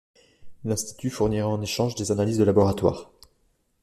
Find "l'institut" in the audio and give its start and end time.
0.65-1.11